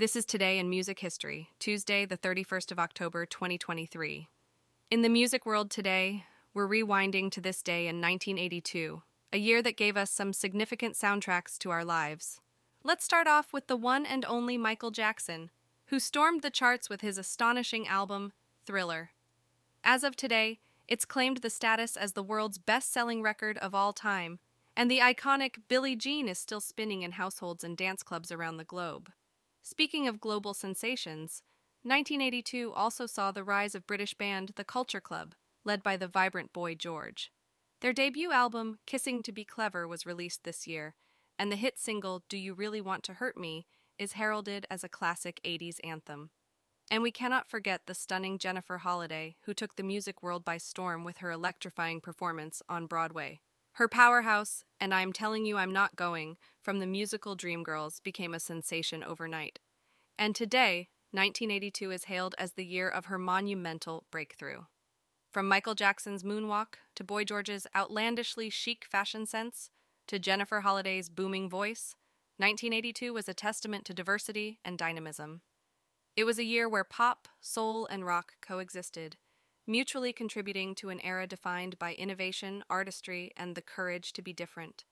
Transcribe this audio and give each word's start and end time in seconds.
This 0.00 0.16
is 0.16 0.24
Today 0.24 0.58
in 0.58 0.70
Music 0.70 1.00
History, 1.00 1.50
Tuesday, 1.58 2.06
the 2.06 2.16
31st 2.16 2.72
of 2.72 2.78
October, 2.78 3.26
2023. 3.26 4.28
In 4.90 5.02
the 5.02 5.10
music 5.10 5.44
world 5.44 5.70
today, 5.70 6.24
we're 6.54 6.66
rewinding 6.66 7.30
to 7.32 7.40
this 7.42 7.62
day 7.62 7.80
in 7.80 8.00
1982, 8.00 9.02
a 9.30 9.36
year 9.36 9.60
that 9.60 9.76
gave 9.76 9.98
us 9.98 10.10
some 10.10 10.32
significant 10.32 10.94
soundtracks 10.94 11.58
to 11.58 11.68
our 11.68 11.84
lives. 11.84 12.40
Let's 12.82 13.04
start 13.04 13.26
off 13.26 13.52
with 13.52 13.66
the 13.66 13.76
one 13.76 14.06
and 14.06 14.24
only 14.24 14.56
Michael 14.56 14.90
Jackson, 14.90 15.50
who 15.88 16.00
stormed 16.00 16.40
the 16.40 16.48
charts 16.48 16.88
with 16.88 17.02
his 17.02 17.18
astonishing 17.18 17.86
album, 17.86 18.32
Thriller. 18.64 19.10
As 19.84 20.02
of 20.02 20.16
today, 20.16 20.60
it's 20.88 21.04
claimed 21.04 21.42
the 21.42 21.50
status 21.50 21.94
as 21.98 22.14
the 22.14 22.22
world's 22.22 22.56
best 22.56 22.90
selling 22.90 23.20
record 23.20 23.58
of 23.58 23.74
all 23.74 23.92
time, 23.92 24.38
and 24.74 24.90
the 24.90 25.00
iconic 25.00 25.56
Billie 25.68 25.94
Jean 25.94 26.26
is 26.26 26.38
still 26.38 26.62
spinning 26.62 27.02
in 27.02 27.12
households 27.12 27.62
and 27.62 27.76
dance 27.76 28.02
clubs 28.02 28.32
around 28.32 28.56
the 28.56 28.64
globe. 28.64 29.10
Speaking 29.62 30.08
of 30.08 30.20
global 30.20 30.54
sensations, 30.54 31.42
1982 31.82 32.72
also 32.72 33.06
saw 33.06 33.30
the 33.30 33.44
rise 33.44 33.74
of 33.74 33.86
British 33.86 34.14
band 34.14 34.52
The 34.56 34.64
Culture 34.64 35.00
Club, 35.00 35.34
led 35.64 35.82
by 35.82 35.96
the 35.96 36.08
vibrant 36.08 36.52
Boy 36.52 36.74
George. 36.74 37.30
Their 37.80 37.92
debut 37.92 38.32
album, 38.32 38.78
Kissing 38.86 39.22
to 39.22 39.32
Be 39.32 39.44
Clever, 39.44 39.88
was 39.88 40.04
released 40.06 40.44
this 40.44 40.66
year, 40.66 40.94
and 41.38 41.50
the 41.50 41.56
hit 41.56 41.78
single 41.78 42.22
Do 42.28 42.36
You 42.36 42.52
Really 42.52 42.80
Want 42.80 43.02
to 43.04 43.14
Hurt 43.14 43.38
Me 43.38 43.66
is 43.98 44.12
heralded 44.12 44.66
as 44.70 44.84
a 44.84 44.88
classic 44.88 45.40
80s 45.44 45.76
anthem. 45.84 46.30
And 46.90 47.02
we 47.02 47.10
cannot 47.10 47.48
forget 47.48 47.82
the 47.86 47.94
stunning 47.94 48.38
Jennifer 48.38 48.78
Holliday, 48.78 49.36
who 49.42 49.54
took 49.54 49.76
the 49.76 49.82
music 49.82 50.22
world 50.22 50.44
by 50.44 50.58
storm 50.58 51.04
with 51.04 51.18
her 51.18 51.30
electrifying 51.30 52.00
performance 52.00 52.62
on 52.68 52.86
Broadway. 52.86 53.40
Her 53.80 53.88
powerhouse, 53.88 54.62
and 54.78 54.92
I'm 54.92 55.10
Telling 55.10 55.46
You 55.46 55.56
I'm 55.56 55.72
Not 55.72 55.96
Going, 55.96 56.36
from 56.60 56.80
the 56.80 56.86
musical 56.86 57.34
Dreamgirls 57.34 58.02
became 58.02 58.34
a 58.34 58.38
sensation 58.38 59.02
overnight. 59.02 59.58
And 60.18 60.36
today, 60.36 60.90
1982 61.12 61.90
is 61.90 62.04
hailed 62.04 62.34
as 62.36 62.52
the 62.52 62.66
year 62.66 62.90
of 62.90 63.06
her 63.06 63.16
monumental 63.16 64.04
breakthrough. 64.10 64.64
From 65.32 65.48
Michael 65.48 65.74
Jackson's 65.74 66.22
moonwalk 66.22 66.74
to 66.94 67.02
Boy 67.02 67.24
George's 67.24 67.66
outlandishly 67.74 68.50
chic 68.50 68.84
fashion 68.84 69.24
sense 69.24 69.70
to 70.08 70.18
Jennifer 70.18 70.60
Holliday's 70.60 71.08
booming 71.08 71.48
voice, 71.48 71.94
1982 72.36 73.14
was 73.14 73.30
a 73.30 73.32
testament 73.32 73.86
to 73.86 73.94
diversity 73.94 74.58
and 74.62 74.76
dynamism. 74.76 75.40
It 76.16 76.24
was 76.24 76.38
a 76.38 76.44
year 76.44 76.68
where 76.68 76.84
pop, 76.84 77.28
soul, 77.40 77.86
and 77.86 78.04
rock 78.04 78.34
coexisted, 78.42 79.16
mutually 79.66 80.12
contributing 80.12 80.74
to 80.74 80.88
an 80.88 81.00
era 81.00 81.26
defined 81.26 81.78
by 81.78 81.94
innovation, 81.94 82.62
artistry, 82.68 83.32
and 83.36 83.54
the 83.54 83.62
courage 83.62 84.12
to 84.12 84.22
be 84.22 84.32
different. 84.32 84.84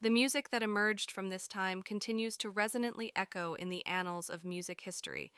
The 0.00 0.10
music 0.10 0.50
that 0.50 0.62
emerged 0.62 1.10
from 1.10 1.30
this 1.30 1.48
time 1.48 1.82
continues 1.82 2.36
to 2.38 2.50
resonantly 2.50 3.12
echo 3.16 3.54
in 3.54 3.70
the 3.70 3.84
annals 3.86 4.28
of 4.28 4.44
music 4.44 4.82
history. 4.82 5.32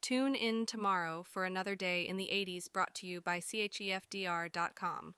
Tune 0.00 0.34
in 0.34 0.66
tomorrow 0.66 1.22
for 1.22 1.44
another 1.44 1.74
day 1.74 2.02
in 2.02 2.16
the 2.16 2.30
80s 2.32 2.72
brought 2.72 2.94
to 2.96 3.06
you 3.06 3.20
by 3.20 3.40
CHEFDR.com. 3.40 5.14